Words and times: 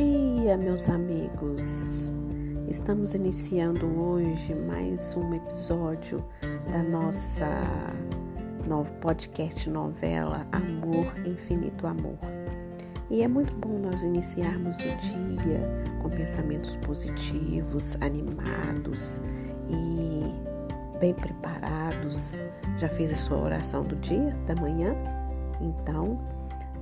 dia, 0.00 0.56
meus 0.56 0.88
amigos! 0.88 2.10
Estamos 2.68 3.14
iniciando 3.14 3.86
hoje 4.00 4.54
mais 4.54 5.14
um 5.14 5.34
episódio 5.34 6.24
da 6.72 6.82
nossa 6.82 7.46
novo 8.66 8.90
podcast 8.94 9.68
novela 9.68 10.46
Amor, 10.52 11.12
Infinito 11.26 11.86
Amor. 11.86 12.16
E 13.10 13.22
é 13.22 13.28
muito 13.28 13.54
bom 13.56 13.78
nós 13.78 14.02
iniciarmos 14.02 14.78
o 14.78 14.96
dia 15.42 15.60
com 16.00 16.08
pensamentos 16.08 16.76
positivos, 16.76 17.94
animados 18.00 19.20
e 19.68 20.98
bem 20.98 21.12
preparados. 21.12 22.36
Já 22.78 22.88
fez 22.88 23.12
a 23.12 23.18
sua 23.18 23.36
oração 23.36 23.82
do 23.82 23.96
dia, 23.96 24.34
da 24.46 24.54
manhã? 24.54 24.94
Então, 25.60 26.18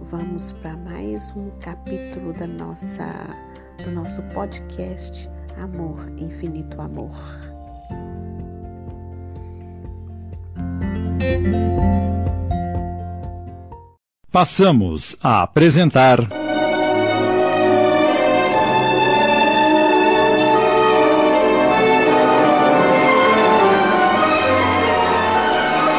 vamos 0.03 0.53
para 0.53 0.77
mais 0.77 1.31
um 1.37 1.51
capítulo 1.61 2.33
da 2.33 2.47
nossa 2.47 3.05
do 3.85 3.91
nosso 3.91 4.23
podcast 4.35 5.29
Amor, 5.57 6.09
Infinito 6.17 6.81
Amor. 6.81 7.15
Passamos 14.31 15.17
a 15.23 15.43
apresentar 15.43 16.21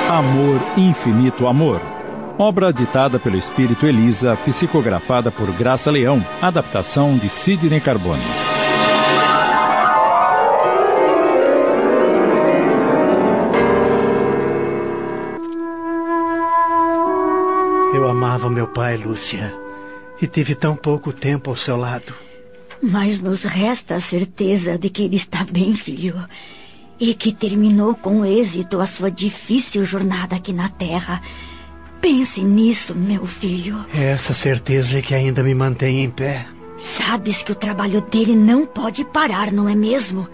Amor, 0.10 0.60
Infinito 0.78 1.48
Amor 1.48 1.99
Obra 2.42 2.72
ditada 2.72 3.20
pelo 3.20 3.36
espírito 3.36 3.86
Elisa, 3.86 4.38
psicografada 4.46 5.30
por 5.30 5.52
Graça 5.52 5.92
Leão, 5.92 6.26
adaptação 6.42 7.18
de 7.18 7.28
Sidney 7.28 7.82
Carbone. 7.82 8.24
Eu 17.94 18.08
amava 18.08 18.50
meu 18.50 18.68
pai, 18.68 18.96
Lúcia, 18.96 19.54
e 20.22 20.26
tive 20.26 20.56
tão 20.56 20.78
pouco 20.78 21.12
tempo 21.12 21.50
ao 21.50 21.58
seu 21.58 21.76
lado. 21.76 22.16
Mas 22.82 23.20
nos 23.20 23.44
resta 23.44 23.96
a 23.96 24.02
certeza 24.02 24.78
de 24.78 24.90
que 24.90 25.04
ele 25.04 25.18
está 25.18 25.44
bem, 25.44 25.76
filho. 25.76 26.16
E 26.98 27.14
que 27.14 27.34
terminou 27.34 27.96
com 27.96 28.26
êxito 28.26 28.80
a 28.80 28.88
sua 28.88 29.12
difícil 29.12 29.84
jornada 29.84 30.38
aqui 30.38 30.54
na 30.54 30.70
Terra 30.70 31.22
Pense 32.02 32.42
nisso, 32.42 32.96
meu 32.96 33.26
filho. 33.26 33.86
É 33.94 34.06
essa 34.12 34.34
certeza 34.34 35.02
que 35.02 35.14
ainda 35.14 35.44
me 35.44 35.54
mantém 35.54 36.04
em 36.04 36.10
pé. 36.10 36.46
Sabes 36.98 37.44
que 37.44 37.52
o 37.52 37.56
trabalho 37.56 38.02
dele 38.02 38.36
não 38.36 38.66
pode 38.66 39.04
parar, 39.04 39.52
não 39.52 39.68
é 39.68 39.76
mesmo? 39.76 40.28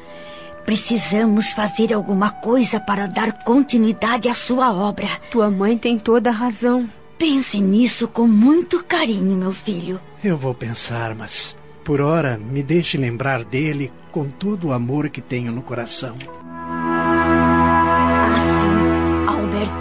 Precisamos 0.66 1.52
fazer 1.52 1.94
alguma 1.94 2.30
coisa 2.30 2.80
para 2.80 3.08
dar 3.08 3.44
continuidade 3.44 4.28
à 4.28 4.34
sua 4.34 4.74
obra. 4.74 5.08
Tua 5.32 5.50
mãe 5.50 5.78
tem 5.78 5.98
toda 5.98 6.30
a 6.30 6.34
razão. 6.34 6.90
Pense 7.18 7.60
nisso 7.60 8.08
com 8.08 8.28
muito 8.28 8.84
carinho, 8.84 9.38
meu 9.38 9.54
filho. 9.54 10.00
Eu 10.24 10.38
vou 10.38 10.54
pensar, 10.54 11.16
mas 11.16 11.56
por 11.84 12.02
hora 12.02 12.38
me 12.38 12.64
deixe 12.64 12.98
lembrar 12.98 13.44
dele 13.44 13.92
com 14.12 14.28
todo 14.28 14.68
o 14.68 14.74
amor 14.74 15.10
que 15.10 15.22
tenho 15.22 15.52
no 15.52 15.62
coração. 15.62 16.18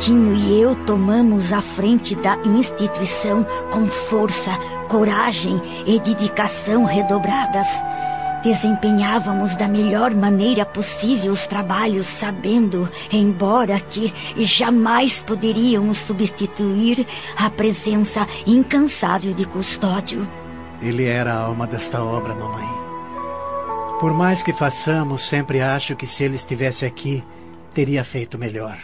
Albertinho 0.04 0.36
e 0.36 0.60
eu 0.60 0.76
tomamos 0.84 1.50
a 1.50 1.62
frente 1.62 2.14
da 2.14 2.36
instituição 2.44 3.46
com 3.70 3.86
força, 3.86 4.50
coragem 4.88 5.60
e 5.86 5.98
dedicação 5.98 6.84
redobradas. 6.84 7.66
Desempenhávamos 8.42 9.56
da 9.56 9.66
melhor 9.66 10.14
maneira 10.14 10.66
possível 10.66 11.32
os 11.32 11.46
trabalhos, 11.46 12.06
sabendo, 12.06 12.86
embora 13.10 13.80
que 13.80 14.12
jamais 14.36 15.22
poderíamos 15.22 15.98
substituir 15.98 17.06
a 17.38 17.48
presença 17.48 18.26
incansável 18.46 19.32
de 19.32 19.46
Custódio. 19.46 20.28
Ele 20.82 21.06
era 21.06 21.32
a 21.32 21.38
alma 21.44 21.66
desta 21.66 22.02
obra, 22.02 22.34
mamãe. 22.34 22.68
Por 24.00 24.12
mais 24.12 24.42
que 24.42 24.52
façamos, 24.52 25.26
sempre 25.26 25.62
acho 25.62 25.96
que 25.96 26.06
se 26.06 26.24
ele 26.24 26.36
estivesse 26.36 26.84
aqui, 26.84 27.24
teria 27.72 28.04
feito 28.04 28.36
melhor. 28.36 28.76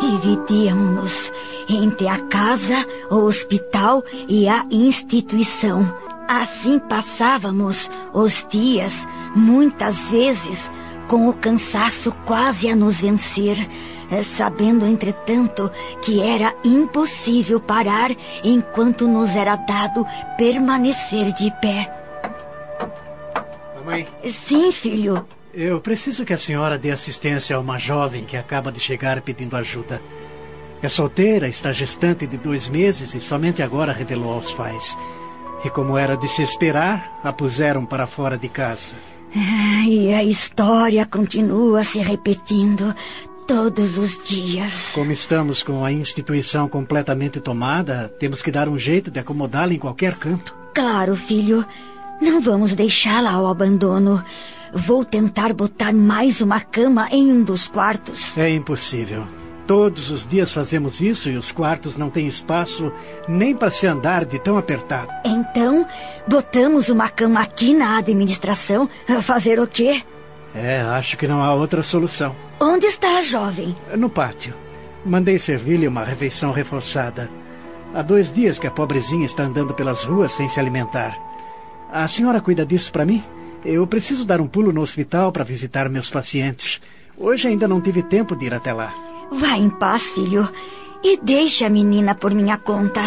Dividíamos-nos 0.00 1.32
entre 1.68 2.08
a 2.08 2.18
casa, 2.18 2.86
o 3.10 3.16
hospital 3.16 4.02
e 4.28 4.48
a 4.48 4.66
instituição. 4.70 5.86
Assim 6.26 6.78
passávamos 6.78 7.90
os 8.12 8.46
dias, 8.48 8.92
muitas 9.34 9.96
vezes, 10.10 10.58
com 11.08 11.28
o 11.28 11.34
cansaço 11.34 12.12
quase 12.24 12.70
a 12.70 12.76
nos 12.76 13.00
vencer, 13.00 13.56
eh, 14.10 14.22
sabendo, 14.22 14.86
entretanto, 14.86 15.70
que 16.02 16.20
era 16.20 16.54
impossível 16.64 17.60
parar 17.60 18.10
enquanto 18.44 19.06
nos 19.06 19.30
era 19.30 19.56
dado 19.56 20.06
permanecer 20.36 21.32
de 21.32 21.50
pé. 21.60 21.92
Mamãe? 23.76 24.06
Sim, 24.46 24.70
filho. 24.72 25.26
Eu 25.52 25.80
preciso 25.80 26.24
que 26.24 26.32
a 26.32 26.38
senhora 26.38 26.78
dê 26.78 26.92
assistência 26.92 27.56
a 27.56 27.58
uma 27.58 27.76
jovem 27.76 28.24
que 28.24 28.36
acaba 28.36 28.70
de 28.70 28.78
chegar 28.78 29.20
pedindo 29.20 29.56
ajuda. 29.56 30.00
É 30.80 30.88
solteira, 30.88 31.48
está 31.48 31.72
gestante 31.72 32.26
de 32.26 32.38
dois 32.38 32.68
meses 32.68 33.14
e 33.14 33.20
somente 33.20 33.60
agora 33.60 33.92
revelou 33.92 34.32
aos 34.32 34.52
pais. 34.52 34.96
E 35.64 35.68
como 35.68 35.98
era 35.98 36.16
de 36.16 36.28
se 36.28 36.42
esperar, 36.42 37.20
a 37.24 37.32
puseram 37.32 37.84
para 37.84 38.06
fora 38.06 38.38
de 38.38 38.48
casa. 38.48 38.94
E 39.86 40.12
a 40.14 40.22
história 40.22 41.04
continua 41.04 41.82
se 41.82 41.98
repetindo 41.98 42.94
todos 43.46 43.98
os 43.98 44.20
dias. 44.20 44.92
Como 44.94 45.10
estamos 45.10 45.64
com 45.64 45.84
a 45.84 45.90
instituição 45.90 46.68
completamente 46.68 47.40
tomada, 47.40 48.08
temos 48.20 48.40
que 48.40 48.52
dar 48.52 48.68
um 48.68 48.78
jeito 48.78 49.10
de 49.10 49.18
acomodá-la 49.18 49.74
em 49.74 49.78
qualquer 49.78 50.14
canto. 50.14 50.54
Claro, 50.72 51.16
filho. 51.16 51.64
Não 52.22 52.40
vamos 52.40 52.74
deixá-la 52.74 53.32
ao 53.32 53.46
abandono. 53.46 54.22
Vou 54.72 55.04
tentar 55.04 55.52
botar 55.52 55.92
mais 55.92 56.40
uma 56.40 56.60
cama 56.60 57.08
em 57.10 57.32
um 57.32 57.42
dos 57.42 57.66
quartos. 57.66 58.36
É 58.38 58.48
impossível. 58.48 59.26
Todos 59.66 60.10
os 60.10 60.26
dias 60.26 60.52
fazemos 60.52 61.00
isso 61.00 61.28
e 61.30 61.36
os 61.36 61.52
quartos 61.52 61.96
não 61.96 62.10
têm 62.10 62.26
espaço 62.26 62.92
nem 63.28 63.54
para 63.54 63.70
se 63.70 63.86
andar 63.86 64.24
de 64.24 64.38
tão 64.38 64.58
apertado. 64.58 65.12
Então, 65.24 65.86
botamos 66.26 66.88
uma 66.88 67.08
cama 67.08 67.40
aqui 67.40 67.74
na 67.74 67.98
administração. 67.98 68.88
Fazer 69.22 69.60
o 69.60 69.66
quê? 69.66 70.02
É, 70.54 70.80
acho 70.80 71.16
que 71.16 71.28
não 71.28 71.42
há 71.42 71.54
outra 71.54 71.82
solução. 71.82 72.34
Onde 72.60 72.86
está 72.86 73.18
a 73.18 73.22
jovem? 73.22 73.76
No 73.96 74.10
pátio. 74.10 74.54
Mandei 75.04 75.38
servir-lhe 75.38 75.86
uma 75.88 76.04
refeição 76.04 76.52
reforçada. 76.52 77.30
Há 77.94 78.02
dois 78.02 78.32
dias 78.32 78.58
que 78.58 78.66
a 78.66 78.70
pobrezinha 78.70 79.24
está 79.24 79.44
andando 79.44 79.74
pelas 79.74 80.04
ruas 80.04 80.32
sem 80.32 80.48
se 80.48 80.60
alimentar. 80.60 81.16
A 81.92 82.06
senhora 82.06 82.40
cuida 82.40 82.64
disso 82.64 82.92
para 82.92 83.04
mim? 83.04 83.24
Eu 83.64 83.86
preciso 83.86 84.24
dar 84.24 84.40
um 84.40 84.46
pulo 84.46 84.72
no 84.72 84.80
hospital 84.80 85.30
para 85.30 85.44
visitar 85.44 85.88
meus 85.88 86.08
pacientes. 86.08 86.80
Hoje 87.16 87.48
ainda 87.48 87.68
não 87.68 87.80
tive 87.80 88.02
tempo 88.02 88.34
de 88.34 88.46
ir 88.46 88.54
até 88.54 88.72
lá. 88.72 88.94
Vá 89.30 89.56
em 89.56 89.68
paz, 89.68 90.02
filho. 90.02 90.48
E 91.02 91.18
deixe 91.18 91.64
a 91.64 91.70
menina 91.70 92.14
por 92.14 92.34
minha 92.34 92.56
conta. 92.56 93.00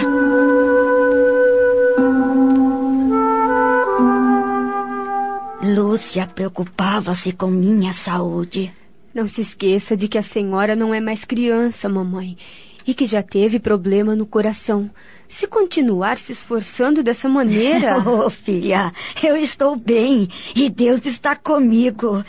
Lúcia 5.63 6.27
preocupava-se 6.27 7.31
com 7.31 7.47
minha 7.47 7.93
saúde. 7.93 8.71
Não 9.13 9.27
se 9.27 9.41
esqueça 9.41 9.95
de 9.95 10.07
que 10.07 10.17
a 10.17 10.23
senhora 10.23 10.75
não 10.75 10.93
é 10.93 10.99
mais 10.99 11.23
criança, 11.23 11.87
mamãe, 11.87 12.37
e 12.85 12.93
que 12.93 13.05
já 13.05 13.21
teve 13.21 13.59
problema 13.59 14.15
no 14.15 14.25
coração. 14.25 14.89
Se 15.27 15.47
continuar 15.47 16.17
se 16.17 16.31
esforçando 16.31 17.01
dessa 17.03 17.27
maneira. 17.27 17.97
Oh, 18.05 18.29
filha, 18.29 18.93
eu 19.23 19.35
estou 19.35 19.75
bem 19.75 20.29
e 20.55 20.69
Deus 20.69 21.05
está 21.05 21.35
comigo. 21.35 22.23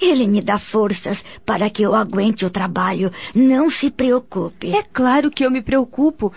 Ele 0.00 0.26
me 0.26 0.42
dá 0.42 0.58
forças 0.58 1.24
para 1.44 1.70
que 1.70 1.82
eu 1.82 1.94
aguente 1.94 2.44
o 2.44 2.50
trabalho. 2.50 3.10
Não 3.34 3.68
se 3.68 3.90
preocupe. 3.90 4.74
É 4.74 4.82
claro 4.82 5.30
que 5.30 5.44
eu 5.44 5.50
me 5.50 5.62
preocupo. 5.62 6.32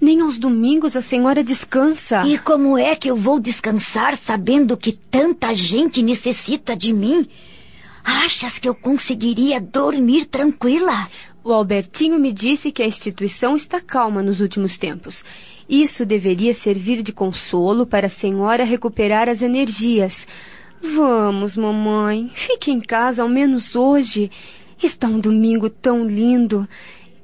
Nem 0.00 0.20
aos 0.20 0.38
domingos 0.38 0.96
a 0.96 1.00
senhora 1.00 1.44
descansa. 1.44 2.24
E 2.26 2.36
como 2.36 2.76
é 2.76 2.96
que 2.96 3.08
eu 3.08 3.16
vou 3.16 3.38
descansar 3.38 4.16
sabendo 4.16 4.76
que 4.76 4.92
tanta 4.92 5.54
gente 5.54 6.02
necessita 6.02 6.74
de 6.74 6.92
mim? 6.92 7.28
Achas 8.04 8.58
que 8.58 8.68
eu 8.68 8.74
conseguiria 8.74 9.60
dormir 9.60 10.24
tranquila? 10.24 11.08
O 11.44 11.52
Albertinho 11.52 12.20
me 12.20 12.32
disse 12.32 12.70
que 12.70 12.82
a 12.82 12.86
instituição 12.86 13.56
está 13.56 13.80
calma 13.80 14.22
nos 14.22 14.40
últimos 14.40 14.78
tempos. 14.78 15.24
Isso 15.68 16.06
deveria 16.06 16.54
servir 16.54 17.02
de 17.02 17.12
consolo 17.12 17.84
para 17.84 18.06
a 18.06 18.10
senhora 18.10 18.62
recuperar 18.62 19.28
as 19.28 19.42
energias. 19.42 20.26
Vamos, 20.80 21.56
mamãe, 21.56 22.30
fique 22.34 22.70
em 22.70 22.80
casa 22.80 23.22
ao 23.22 23.28
menos 23.28 23.74
hoje. 23.74 24.30
Está 24.80 25.08
um 25.08 25.18
domingo 25.18 25.68
tão 25.68 26.06
lindo. 26.06 26.68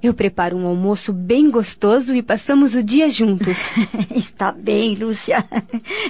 Eu 0.01 0.15
preparo 0.15 0.57
um 0.57 0.67
almoço 0.67 1.13
bem 1.13 1.51
gostoso 1.51 2.15
e 2.15 2.23
passamos 2.23 2.75
o 2.75 2.83
dia 2.83 3.11
juntos. 3.11 3.71
Está 4.15 4.51
bem, 4.51 4.95
Lúcia. 4.95 5.45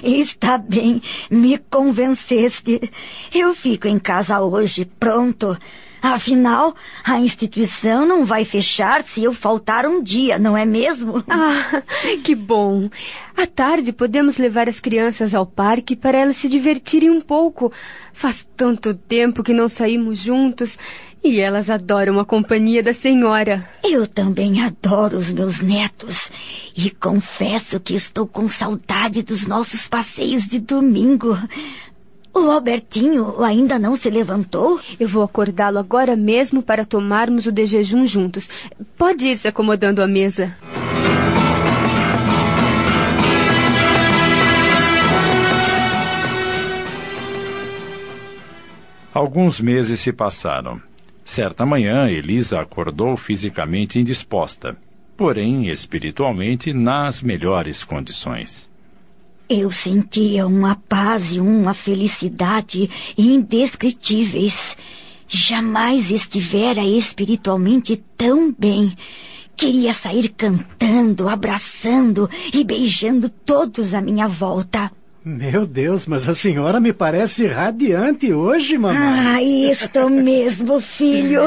Está 0.03 0.57
bem. 0.57 1.01
Me 1.29 1.57
convenceste. 1.57 2.89
Eu 3.33 3.55
fico 3.55 3.87
em 3.87 3.99
casa 3.99 4.41
hoje, 4.41 4.85
pronto. 4.99 5.57
Afinal, 6.01 6.75
a 7.03 7.19
instituição 7.19 8.05
não 8.05 8.23
vai 8.23 8.45
fechar 8.45 9.03
se 9.03 9.23
eu 9.23 9.33
faltar 9.33 9.85
um 9.85 10.01
dia, 10.01 10.39
não 10.39 10.57
é 10.57 10.65
mesmo? 10.65 11.23
Ah, 11.31 11.83
que 12.23 12.35
bom. 12.35 12.89
À 13.35 13.47
tarde 13.47 13.93
podemos 13.93 14.37
levar 14.37 14.67
as 14.67 14.79
crianças 14.79 15.33
ao 15.33 15.45
parque 15.45 15.95
para 15.95 16.17
elas 16.17 16.37
se 16.37 16.49
divertirem 16.49 17.09
um 17.09 17.21
pouco. 17.21 17.71
Faz 18.13 18.45
tanto 18.57 18.93
tempo 18.93 19.43
que 19.43 19.53
não 19.53 19.69
saímos 19.69 20.19
juntos. 20.19 20.77
E 21.21 21.41
elas 21.41 21.69
adoram 21.69 22.17
a 22.17 22.25
companhia 22.25 22.81
da 22.81 22.93
senhora. 22.93 23.67
Eu 23.83 24.07
também 24.07 24.61
adoro 24.61 25.17
os 25.17 25.31
meus 25.31 25.59
netos. 25.59 26.31
E 26.75 26.89
confesso 26.89 27.77
que 27.79 27.93
estou 27.93 28.25
com 28.25 28.47
saudade 28.47 29.21
dos 29.21 29.45
nossos 29.45 29.85
passeios 29.85 30.47
de 30.47 30.59
domingo. 30.59 31.37
O 32.39 32.51
Albertinho 32.51 33.43
ainda 33.43 33.77
não 33.77 33.97
se 33.97 34.09
levantou? 34.09 34.79
Eu 34.97 35.09
vou 35.09 35.21
acordá-lo 35.23 35.77
agora 35.77 36.15
mesmo 36.15 36.63
para 36.63 36.85
tomarmos 36.85 37.45
o 37.45 37.51
de 37.51 37.65
jejum 37.65 38.05
juntos. 38.05 38.49
Pode 38.97 39.27
ir 39.27 39.35
se 39.35 39.47
acomodando 39.47 40.01
à 40.01 40.07
mesa. 40.07 40.55
Alguns 49.13 49.59
meses 49.59 49.99
se 49.99 50.13
passaram. 50.13 50.81
Certa 51.25 51.65
manhã, 51.65 52.07
Elisa 52.07 52.61
acordou 52.61 53.17
fisicamente 53.17 53.99
indisposta, 53.99 54.77
porém 55.17 55.67
espiritualmente 55.67 56.71
nas 56.71 57.21
melhores 57.21 57.83
condições. 57.83 58.68
Eu 59.49 59.71
sentia 59.71 60.45
uma 60.45 60.75
paz 60.75 61.31
e 61.31 61.39
uma 61.39 61.73
felicidade 61.73 62.87
indescritíveis. 63.17 64.77
Jamais 65.27 66.11
estivera 66.11 66.83
espiritualmente 66.83 67.97
tão 68.15 68.53
bem. 68.53 68.95
Queria 69.57 69.91
sair 69.91 70.29
cantando, 70.29 71.27
abraçando 71.27 72.29
e 72.53 72.63
beijando 72.63 73.27
todos 73.27 73.95
à 73.95 74.01
minha 74.01 74.27
volta. 74.27 74.91
Meu 75.23 75.65
Deus, 75.65 76.07
mas 76.07 76.29
a 76.29 76.33
senhora 76.33 76.79
me 76.79 76.93
parece 76.93 77.45
radiante 77.45 78.31
hoje, 78.31 78.77
mamãe. 78.77 78.97
Ah, 78.97 79.43
isto 79.43 80.09
mesmo, 80.09 80.79
filho. 80.79 81.41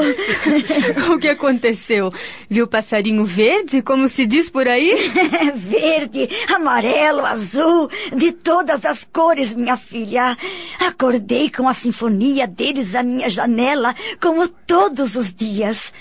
o 1.11 1.17
que 1.17 1.27
aconteceu? 1.27 2.13
Viu 2.47 2.67
passarinho 2.67 3.25
verde, 3.25 3.81
como 3.81 4.07
se 4.07 4.27
diz 4.27 4.47
por 4.47 4.67
aí? 4.67 5.09
verde, 5.55 6.29
amarelo, 6.53 7.25
azul, 7.25 7.89
de 8.15 8.31
todas 8.31 8.85
as 8.85 9.03
cores, 9.05 9.55
minha 9.55 9.75
filha. 9.75 10.37
Acordei 10.79 11.49
com 11.49 11.67
a 11.67 11.73
sinfonia 11.73 12.45
deles 12.45 12.93
à 12.93 13.01
minha 13.01 13.27
janela, 13.27 13.95
como 14.21 14.47
todos 14.47 15.15
os 15.15 15.33
dias. 15.33 15.91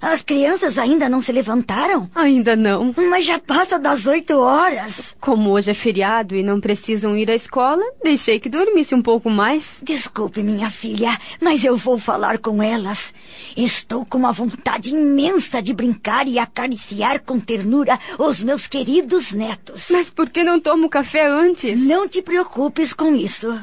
As 0.00 0.22
crianças 0.22 0.78
ainda 0.78 1.08
não 1.08 1.20
se 1.20 1.32
levantaram? 1.32 2.08
Ainda 2.14 2.54
não. 2.54 2.94
Mas 3.10 3.24
já 3.24 3.38
passa 3.38 3.78
das 3.78 4.06
oito 4.06 4.38
horas. 4.38 4.94
Como 5.20 5.50
hoje 5.50 5.70
é 5.70 5.74
feriado 5.74 6.36
e 6.36 6.42
não 6.42 6.60
precisam 6.60 7.16
ir 7.16 7.30
à 7.30 7.34
escola, 7.34 7.82
deixei 8.04 8.38
que 8.38 8.48
dormisse 8.48 8.94
um 8.94 9.02
pouco 9.02 9.28
mais. 9.30 9.80
Desculpe, 9.82 10.42
minha 10.42 10.70
filha, 10.70 11.18
mas 11.40 11.64
eu 11.64 11.76
vou 11.76 11.98
falar 11.98 12.38
com 12.38 12.62
elas. 12.62 13.12
Estou 13.56 14.04
com 14.04 14.18
uma 14.18 14.32
vontade 14.32 14.90
imensa 14.90 15.62
de 15.62 15.72
brincar 15.72 16.28
e 16.28 16.38
acariciar 16.38 17.22
com 17.24 17.40
ternura 17.40 17.98
os 18.18 18.44
meus 18.44 18.66
queridos 18.66 19.32
netos. 19.32 19.88
Mas 19.90 20.10
por 20.10 20.30
que 20.30 20.44
não 20.44 20.60
tomo 20.60 20.88
café 20.88 21.26
antes? 21.26 21.80
Não 21.80 22.06
te 22.06 22.22
preocupes 22.22 22.92
com 22.92 23.14
isso. 23.14 23.58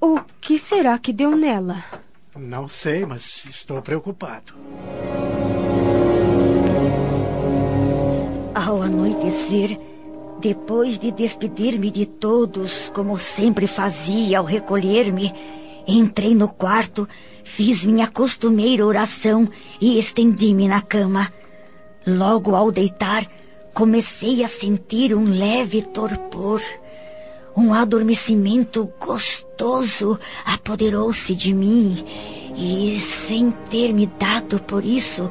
O 0.00 0.20
que 0.40 0.58
será 0.58 0.98
que 0.98 1.12
deu 1.12 1.36
nela? 1.36 1.84
Não 2.38 2.68
sei, 2.68 3.04
mas 3.04 3.44
estou 3.46 3.82
preocupado. 3.82 4.54
Ao 8.54 8.80
anoitecer, 8.80 9.78
depois 10.40 10.98
de 10.98 11.10
despedir-me 11.10 11.90
de 11.90 12.06
todos, 12.06 12.90
como 12.90 13.18
sempre 13.18 13.66
fazia 13.66 14.38
ao 14.38 14.44
recolher-me, 14.44 15.32
entrei 15.86 16.32
no 16.32 16.48
quarto, 16.48 17.08
fiz 17.42 17.84
minha 17.84 18.06
costumeira 18.06 18.86
oração 18.86 19.48
e 19.80 19.98
estendi-me 19.98 20.68
na 20.68 20.80
cama. 20.80 21.32
Logo 22.06 22.54
ao 22.54 22.70
deitar, 22.70 23.26
comecei 23.74 24.44
a 24.44 24.48
sentir 24.48 25.12
um 25.12 25.24
leve 25.24 25.82
torpor. 25.82 26.60
Um 27.56 27.74
adormecimento 27.74 28.92
gostoso 29.00 30.18
apoderou-se 30.44 31.34
de 31.34 31.52
mim 31.52 32.04
e, 32.56 33.00
sem 33.00 33.50
ter 33.70 33.92
me 33.92 34.06
dado 34.06 34.60
por 34.60 34.84
isso, 34.84 35.30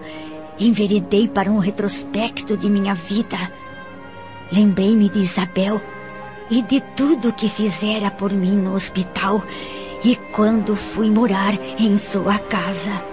enveredei 0.60 1.28
para 1.28 1.52
um 1.52 1.58
retrospecto 1.58 2.58
de 2.58 2.70
minha 2.70 2.94
vida. 2.94 3.38
Lembrei-me 4.52 5.10
de 5.10 5.20
Isabel 5.20 5.82
e 6.50 6.62
de 6.62 6.82
tudo 6.96 7.34
que 7.34 7.50
fizera 7.50 8.10
por 8.10 8.32
mim 8.32 8.56
no 8.56 8.76
hospital 8.76 9.44
e 10.04 10.16
quando 10.34 10.76
fui 10.76 11.10
morar 11.10 11.54
em 11.80 11.98
sua 11.98 12.40
casa. 12.40 13.04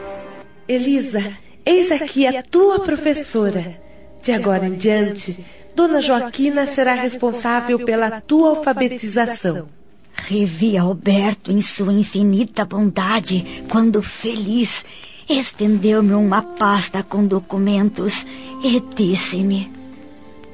Elisa, 0.69 1.37
eis 1.65 1.91
aqui 1.91 2.27
a 2.27 2.43
tua 2.43 2.81
professora. 2.81 3.83
De 4.23 4.33
agora 4.33 4.67
em 4.67 4.75
diante, 4.75 5.45
Dona 5.75 6.01
Joaquina 6.01 6.67
será 6.67 6.95
responsável 6.95 7.85
pela 7.85 8.21
tua 8.21 8.51
alfabetização. 8.51 9.69
Revi 10.15 10.77
Alberto 10.77 11.51
em 11.51 11.61
sua 11.61 11.93
infinita 11.93 12.65
bondade 12.65 13.65
quando 13.69 14.01
feliz 14.01 14.85
estendeu-me 15.29 16.15
uma 16.15 16.43
pasta 16.43 17.03
com 17.03 17.27
documentos 17.27 18.25
e 18.63 18.81
disse-me: 18.95 19.71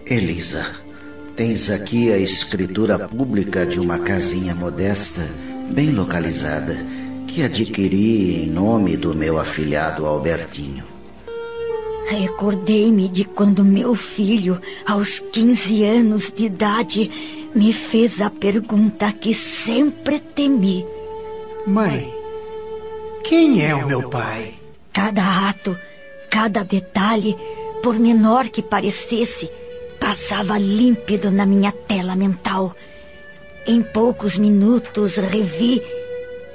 Elisa, 0.06 0.66
tens 1.36 1.70
aqui 1.70 2.10
a 2.10 2.18
escritura 2.18 2.98
pública 2.98 3.66
de 3.66 3.78
uma 3.78 3.98
casinha 3.98 4.54
modesta, 4.54 5.28
bem 5.70 5.90
localizada, 5.90 6.76
que 7.26 7.42
adquiri 7.42 8.42
em 8.42 8.46
nome 8.46 8.96
do 8.96 9.14
meu 9.14 9.38
afilhado 9.38 10.06
Albertinho. 10.06 10.99
Recordei-me 12.10 13.08
de 13.08 13.24
quando 13.24 13.64
meu 13.64 13.94
filho, 13.94 14.60
aos 14.84 15.20
15 15.20 15.84
anos 15.84 16.32
de 16.32 16.46
idade, 16.46 17.08
me 17.54 17.72
fez 17.72 18.20
a 18.20 18.28
pergunta 18.28 19.12
que 19.12 19.32
sempre 19.32 20.18
temi. 20.18 20.84
Mãe, 21.64 22.12
quem 23.22 23.64
é 23.64 23.72
o 23.76 23.86
meu 23.86 24.10
pai? 24.10 24.54
Cada 24.92 25.48
ato, 25.48 25.78
cada 26.28 26.64
detalhe, 26.64 27.36
por 27.80 27.96
menor 27.96 28.48
que 28.48 28.60
parecesse, 28.60 29.48
passava 30.00 30.58
límpido 30.58 31.30
na 31.30 31.46
minha 31.46 31.70
tela 31.70 32.16
mental. 32.16 32.72
Em 33.64 33.82
poucos 33.82 34.36
minutos 34.36 35.14
revi 35.14 35.80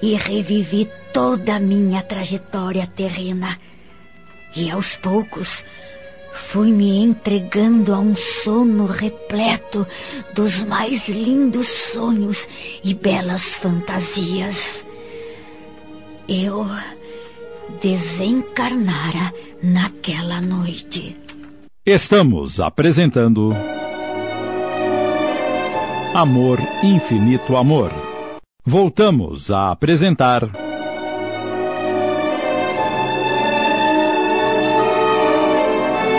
e 0.01 0.15
revivi 0.15 0.91
toda 1.13 1.55
a 1.55 1.59
minha 1.61 2.03
trajetória 2.03 2.85
terrena 2.93 3.57
e 4.55 4.71
aos 4.71 4.95
poucos 4.97 5.65
fui 6.33 6.71
me 6.71 7.03
entregando 7.03 7.93
a 7.93 7.99
um 7.99 8.15
sono 8.15 8.85
repleto 8.85 9.87
dos 10.33 10.63
mais 10.63 11.07
lindos 11.07 11.67
sonhos 11.67 12.47
e 12.83 12.93
belas 12.93 13.55
fantasias. 13.55 14.83
Eu 16.27 16.65
desencarnara 17.81 19.33
naquela 19.61 20.41
noite. 20.41 21.15
Estamos 21.85 22.59
apresentando 22.59 23.53
Amor 26.13 26.59
Infinito 26.83 27.55
Amor. 27.55 27.91
Voltamos 28.65 29.51
a 29.51 29.71
apresentar 29.71 30.64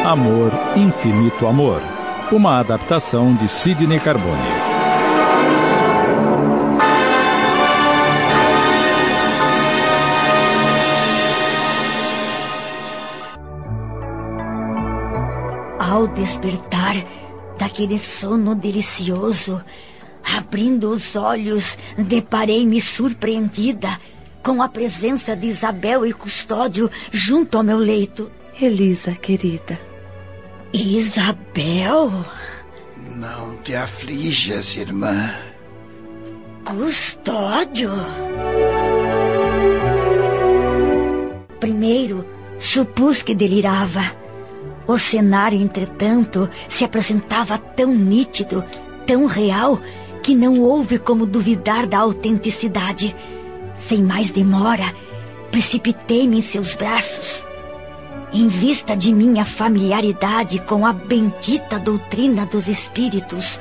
Amor, 0.06 0.52
Infinito 0.76 1.48
Amor, 1.48 1.82
uma 2.30 2.60
adaptação 2.60 3.34
de 3.34 3.48
Sidney 3.48 3.98
Carbone. 3.98 4.38
Ao 15.80 16.06
despertar 16.06 16.94
daquele 17.58 17.98
sono 17.98 18.54
delicioso, 18.54 19.60
abrindo 20.36 20.88
os 20.90 21.16
olhos, 21.16 21.76
deparei-me 21.98 22.80
surpreendida 22.80 23.88
com 24.40 24.62
a 24.62 24.68
presença 24.68 25.34
de 25.34 25.48
Isabel 25.48 26.06
e 26.06 26.12
Custódio 26.12 26.88
junto 27.10 27.58
ao 27.58 27.64
meu 27.64 27.78
leito. 27.78 28.30
Elisa, 28.60 29.10
querida. 29.10 29.95
Isabel? 30.72 32.10
Não 33.16 33.56
te 33.58 33.74
aflijas, 33.74 34.76
irmã. 34.76 35.34
Custódio? 36.64 37.90
Primeiro, 41.60 42.26
supus 42.58 43.22
que 43.22 43.34
delirava. 43.34 44.02
O 44.86 44.98
cenário, 44.98 45.60
entretanto, 45.60 46.48
se 46.68 46.84
apresentava 46.84 47.58
tão 47.58 47.92
nítido, 47.92 48.64
tão 49.06 49.26
real, 49.26 49.80
que 50.22 50.34
não 50.34 50.60
houve 50.60 50.98
como 50.98 51.26
duvidar 51.26 51.86
da 51.86 51.98
autenticidade. 51.98 53.14
Sem 53.88 54.02
mais 54.02 54.30
demora, 54.30 54.92
precipitei-me 55.50 56.38
em 56.38 56.42
seus 56.42 56.74
braços. 56.74 57.44
Em 58.32 58.48
vista 58.48 58.96
de 58.96 59.12
minha 59.12 59.44
familiaridade 59.44 60.58
com 60.60 60.84
a 60.84 60.92
bendita 60.92 61.78
doutrina 61.78 62.44
dos 62.44 62.66
espíritos, 62.66 63.60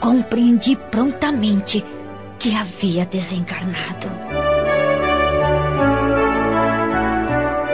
compreendi 0.00 0.76
prontamente 0.76 1.84
que 2.38 2.54
havia 2.54 3.06
desencarnado. 3.06 4.08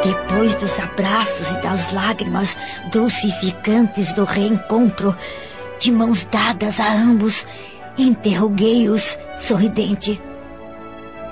Depois 0.05 0.55
dos 0.55 0.79
abraços 0.81 1.51
e 1.51 1.61
das 1.61 1.93
lágrimas 1.93 2.57
dulcificantes 2.91 4.13
do 4.13 4.25
reencontro, 4.25 5.17
de 5.79 5.91
mãos 5.91 6.25
dadas 6.25 6.81
a 6.81 6.93
ambos, 6.93 7.47
interroguei-os 7.99 9.19
sorridente. 9.39 10.21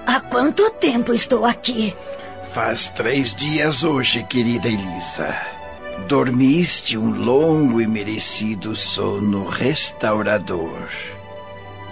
Há 0.06 0.20
quanto 0.20 0.70
tempo 0.72 1.12
estou 1.12 1.44
aqui? 1.44 1.94
Faz 2.52 2.88
três 2.88 3.32
dias 3.32 3.84
hoje, 3.84 4.24
querida 4.24 4.66
Elisa. 4.66 5.36
Dormiste 6.08 6.98
um 6.98 7.14
longo 7.14 7.80
e 7.80 7.86
merecido 7.86 8.74
sono 8.74 9.44
restaurador. 9.44 10.88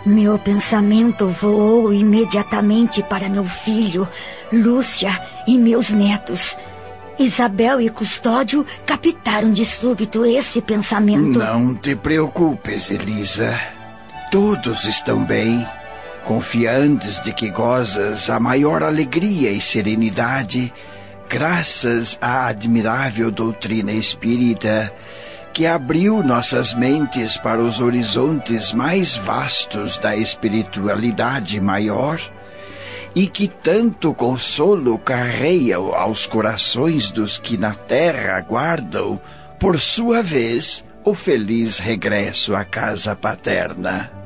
Meu 0.04 0.36
pensamento 0.36 1.28
voou 1.28 1.94
imediatamente 1.94 3.04
para 3.04 3.28
meu 3.28 3.44
filho, 3.44 4.08
Lúcia 4.52 5.12
e 5.46 5.56
meus 5.56 5.90
netos. 5.90 6.56
Isabel 7.20 7.80
e 7.80 7.88
Custódio 7.88 8.66
captaram 8.84 9.52
de 9.52 9.64
súbito 9.64 10.26
esse 10.26 10.60
pensamento. 10.60 11.38
Não 11.38 11.72
te 11.72 11.94
preocupes, 11.94 12.90
Elisa. 12.90 13.60
Todos 14.32 14.84
estão 14.86 15.24
bem 15.24 15.64
confiantes 16.24 17.20
de 17.22 17.32
que 17.32 17.50
gozas 17.50 18.30
a 18.30 18.38
maior 18.38 18.82
alegria 18.82 19.50
e 19.50 19.60
serenidade, 19.60 20.72
graças 21.28 22.18
à 22.20 22.46
admirável 22.46 23.30
doutrina 23.30 23.92
espírita 23.92 24.92
que 25.52 25.66
abriu 25.66 26.22
nossas 26.22 26.72
mentes 26.72 27.36
para 27.36 27.60
os 27.60 27.80
horizontes 27.80 28.72
mais 28.72 29.16
vastos 29.16 29.98
da 29.98 30.14
espiritualidade 30.14 31.60
maior 31.60 32.20
e 33.14 33.26
que 33.26 33.48
tanto 33.48 34.14
consolo 34.14 34.98
carreia 34.98 35.76
aos 35.76 36.26
corações 36.26 37.10
dos 37.10 37.38
que 37.38 37.56
na 37.56 37.74
terra 37.74 38.36
aguardam, 38.36 39.20
por 39.58 39.80
sua 39.80 40.22
vez, 40.22 40.84
o 41.04 41.14
feliz 41.14 41.78
regresso 41.78 42.54
à 42.54 42.64
casa 42.64 43.16
paterna. 43.16 44.17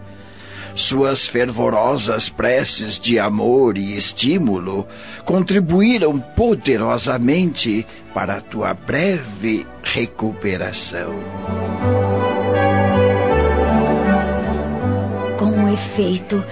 Suas 0.74 1.26
fervorosas 1.26 2.30
preces 2.30 2.98
de 2.98 3.18
amor 3.18 3.76
e 3.76 3.96
estímulo 3.96 4.86
contribuíram 5.24 6.18
poderosamente 6.18 7.86
para 8.14 8.38
a 8.38 8.40
tua 8.40 8.72
breve 8.72 9.66
recuperação. 9.82 11.12
Com 15.38 15.68
efeito, 15.68 16.42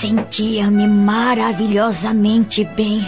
sentia-me 0.00 0.88
maravilhosamente 0.88 2.64
bem. 2.64 3.04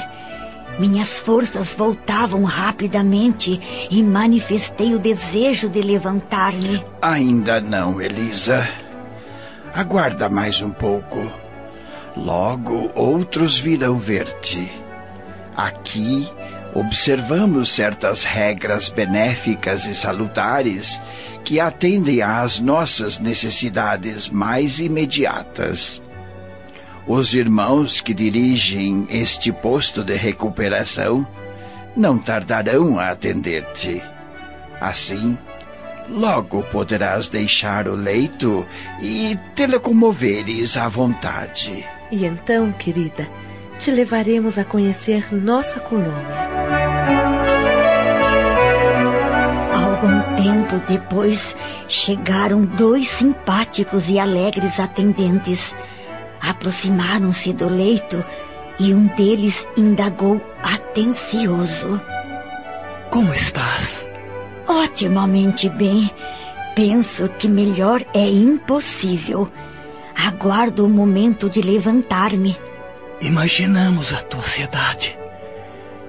Minhas 0.78 1.18
forças 1.18 1.74
voltavam 1.74 2.44
rapidamente 2.44 3.60
e 3.90 4.02
manifestei 4.02 4.94
o 4.94 4.98
desejo 4.98 5.68
de 5.68 5.80
levantar-me. 5.80 6.84
Ainda 7.02 7.60
não, 7.60 8.00
Elisa. 8.00 8.68
Aguarda 9.74 10.28
mais 10.28 10.60
um 10.62 10.70
pouco. 10.70 11.30
Logo 12.16 12.90
outros 12.94 13.56
virão 13.56 13.94
ver-te. 13.94 14.70
Aqui 15.56 16.28
observamos 16.74 17.68
certas 17.70 18.24
regras 18.24 18.88
benéficas 18.88 19.86
e 19.86 19.94
salutares 19.94 21.00
que 21.44 21.60
atendem 21.60 22.20
às 22.20 22.58
nossas 22.58 23.20
necessidades 23.20 24.28
mais 24.28 24.80
imediatas. 24.80 26.02
Os 27.06 27.32
irmãos 27.34 28.00
que 28.00 28.12
dirigem 28.12 29.06
este 29.08 29.52
posto 29.52 30.02
de 30.02 30.14
recuperação 30.14 31.26
não 31.96 32.18
tardarão 32.18 32.98
a 32.98 33.10
atender-te. 33.10 34.02
Assim, 34.80 35.38
Logo 36.08 36.62
poderás 36.64 37.28
deixar 37.28 37.86
o 37.86 37.94
leito 37.94 38.66
e 39.00 39.38
te 39.54 39.66
locomoveres 39.66 40.76
à 40.76 40.88
vontade. 40.88 41.86
E 42.10 42.24
então, 42.24 42.72
querida, 42.72 43.28
te 43.78 43.90
levaremos 43.90 44.58
a 44.58 44.64
conhecer 44.64 45.32
nossa 45.32 45.78
colônia. 45.80 46.50
Algum 49.72 50.34
tempo 50.36 50.82
depois, 50.88 51.56
chegaram 51.86 52.64
dois 52.64 53.08
simpáticos 53.08 54.08
e 54.08 54.18
alegres 54.18 54.80
atendentes. 54.80 55.74
Aproximaram-se 56.40 57.52
do 57.52 57.68
leito 57.68 58.24
e 58.78 58.94
um 58.94 59.06
deles 59.08 59.66
indagou 59.76 60.40
atencioso: 60.62 62.00
Como 63.10 63.32
estás? 63.32 64.09
Otimamente 64.66 65.68
bem. 65.68 66.10
Penso 66.74 67.28
que 67.28 67.48
melhor 67.48 68.04
é 68.14 68.28
impossível. 68.28 69.50
Aguardo 70.14 70.86
o 70.86 70.88
momento 70.88 71.48
de 71.48 71.60
levantar-me. 71.60 72.56
Imaginamos 73.20 74.12
a 74.12 74.22
tua 74.22 74.40
ansiedade. 74.40 75.18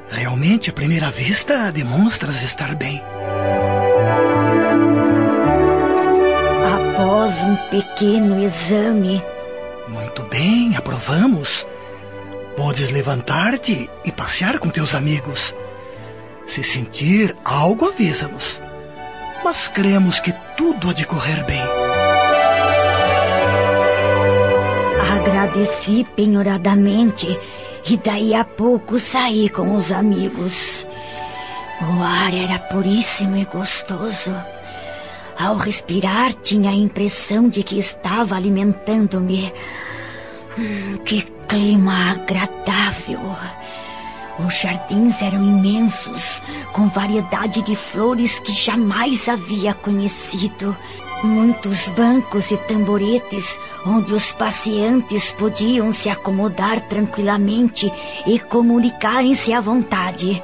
Realmente, 0.09 0.69
à 0.69 0.73
primeira 0.73 1.09
vista, 1.09 1.71
demonstras 1.71 2.43
estar 2.43 2.75
bem. 2.75 3.01
Após 6.73 7.33
um 7.43 7.55
pequeno 7.69 8.43
exame. 8.43 9.23
Muito 9.87 10.23
bem, 10.23 10.75
aprovamos. 10.75 11.65
Podes 12.55 12.91
levantar-te 12.91 13.89
e 14.03 14.11
passear 14.11 14.59
com 14.59 14.69
teus 14.69 14.93
amigos. 14.93 15.53
Se 16.51 16.65
sentir 16.65 17.33
algo, 17.45 17.87
avisa-nos. 17.87 18.61
Mas 19.41 19.69
cremos 19.69 20.19
que 20.19 20.33
tudo 20.57 20.89
há 20.89 20.93
de 20.93 21.05
correr 21.05 21.45
bem. 21.45 21.63
Agradeci 25.15 26.05
penhoradamente 26.13 27.39
e 27.89 27.95
daí 27.95 28.35
a 28.35 28.43
pouco 28.43 28.99
saí 28.99 29.47
com 29.47 29.75
os 29.77 29.93
amigos. 29.93 30.85
O 31.79 32.03
ar 32.03 32.33
era 32.33 32.59
puríssimo 32.59 33.37
e 33.37 33.45
gostoso. 33.45 34.35
Ao 35.39 35.55
respirar, 35.55 36.33
tinha 36.33 36.71
a 36.71 36.75
impressão 36.75 37.47
de 37.47 37.63
que 37.63 37.79
estava 37.79 38.35
alimentando-me. 38.35 39.53
Hum, 40.59 40.97
que 41.05 41.21
clima 41.47 42.11
agradável! 42.11 43.37
Os 44.45 44.55
jardins 44.55 45.21
eram 45.21 45.43
imensos, 45.43 46.41
com 46.73 46.87
variedade 46.87 47.61
de 47.61 47.75
flores 47.75 48.39
que 48.39 48.51
jamais 48.51 49.27
havia 49.27 49.73
conhecido. 49.73 50.75
Muitos 51.23 51.87
bancos 51.89 52.49
e 52.49 52.57
tamboretes 52.57 53.57
onde 53.85 54.13
os 54.13 54.31
pacientes 54.33 55.31
podiam 55.33 55.91
se 55.93 56.09
acomodar 56.09 56.81
tranquilamente 56.87 57.91
e 58.25 58.39
comunicarem-se 58.39 59.53
à 59.53 59.59
vontade. 59.59 60.41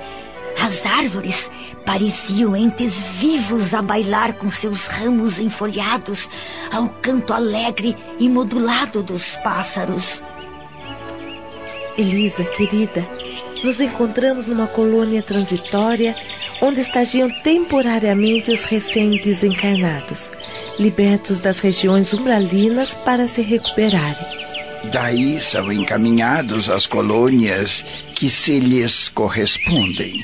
As 0.59 0.85
árvores 0.85 1.49
pareciam 1.85 2.55
entes 2.55 2.93
vivos 3.19 3.73
a 3.73 3.81
bailar 3.81 4.33
com 4.33 4.49
seus 4.49 4.87
ramos 4.87 5.39
enfolhados 5.39 6.29
ao 6.71 6.89
canto 6.89 7.33
alegre 7.33 7.97
e 8.19 8.27
modulado 8.27 9.01
dos 9.01 9.35
pássaros. 9.37 10.21
Elisa, 11.97 12.43
querida, 12.43 13.07
nos 13.67 13.81
encontramos 13.81 14.47
numa 14.47 14.65
colônia 14.65 15.21
transitória 15.21 16.15
onde 16.61 16.79
estagiam 16.79 17.29
temporariamente 17.29 18.49
os 18.49 18.63
recém-desencarnados, 18.63 20.31
libertos 20.79 21.41
das 21.41 21.59
regiões 21.59 22.13
umbralinas 22.13 22.93
para 22.93 23.27
se 23.27 23.41
recuperarem. 23.41 24.25
Daí 24.89 25.37
são 25.41 25.69
encaminhados 25.69 26.69
às 26.69 26.87
colônias 26.87 27.85
que 28.15 28.29
se 28.29 28.57
lhes 28.57 29.09
correspondem. 29.09 30.23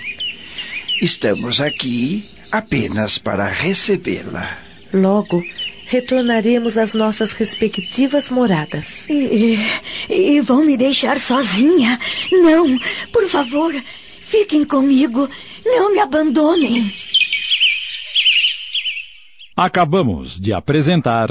Estamos 1.01 1.59
aqui 1.59 2.23
apenas 2.50 3.17
para 3.17 3.45
recebê-la. 3.45 4.57
Logo, 4.93 5.43
retornaremos 5.85 6.77
às 6.77 6.93
nossas 6.93 7.33
respectivas 7.33 8.29
moradas. 8.29 9.07
E, 9.09 9.57
e, 10.09 10.41
vão 10.41 10.63
me 10.63 10.77
deixar 10.77 11.19
sozinha? 11.19 11.99
Não, 12.31 12.77
por 13.11 13.27
favor, 13.27 13.73
fiquem 14.21 14.65
comigo. 14.65 15.29
Não 15.65 15.93
me 15.93 15.99
abandonem. 15.99 16.91
Acabamos 19.55 20.39
de 20.39 20.51
apresentar. 20.51 21.29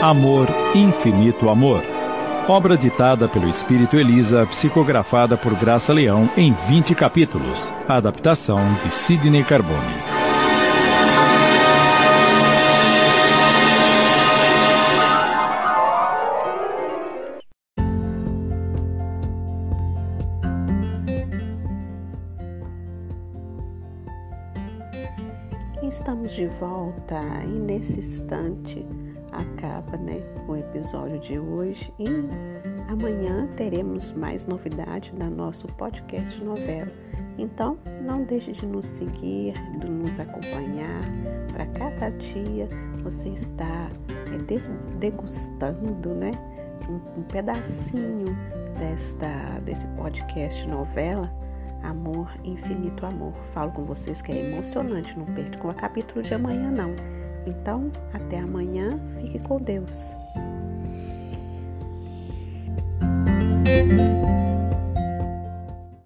Amor, 0.00 0.48
Infinito 0.74 1.48
Amor. 1.48 1.82
Obra 2.46 2.76
ditada 2.76 3.26
pelo 3.26 3.48
Espírito 3.48 3.96
Elisa, 3.96 4.46
psicografada 4.46 5.34
por 5.36 5.54
Graça 5.54 5.94
Leão 5.94 6.28
em 6.36 6.52
20 6.68 6.94
capítulos. 6.94 7.72
Adaptação 7.88 8.74
de 8.84 8.90
Sidney 8.92 9.42
Carbone. 9.42 10.23
E 27.46 27.58
nesse 27.58 27.98
instante 27.98 28.86
acaba 29.32 29.96
né, 29.98 30.16
o 30.48 30.56
episódio 30.56 31.18
de 31.18 31.38
hoje 31.38 31.92
e 31.98 32.06
amanhã 32.88 33.48
teremos 33.56 34.12
mais 34.12 34.46
novidade 34.46 35.12
da 35.12 35.28
nosso 35.28 35.66
podcast 35.74 36.42
novela. 36.42 36.90
Então 37.36 37.76
não 38.02 38.24
deixe 38.24 38.52
de 38.52 38.64
nos 38.64 38.86
seguir, 38.86 39.54
de 39.80 39.88
nos 39.88 40.18
acompanhar. 40.18 41.02
Para 41.52 41.66
cada 41.66 42.10
dia 42.10 42.68
você 43.02 43.28
está 43.28 43.90
é, 44.32 44.96
degustando 44.98 46.14
né, 46.14 46.30
um, 46.88 47.20
um 47.20 47.22
pedacinho 47.24 48.36
desta, 48.78 49.60
desse 49.64 49.86
podcast 49.88 50.66
novela 50.68 51.43
Amor, 51.84 52.28
Infinito 52.42 53.06
Amor. 53.06 53.34
Falo 53.52 53.70
com 53.72 53.84
vocês 53.84 54.20
que 54.20 54.32
é 54.32 54.50
emocionante, 54.50 55.18
não 55.18 55.26
perca 55.26 55.68
o 55.68 55.74
capítulo 55.74 56.22
de 56.22 56.34
amanhã 56.34 56.70
não. 56.70 56.94
Então, 57.46 57.90
até 58.12 58.38
amanhã, 58.38 58.98
fique 59.20 59.38
com 59.40 59.58
Deus. 59.58 60.14